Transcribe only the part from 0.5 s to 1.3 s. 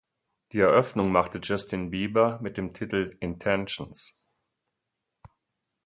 Die Eröffnung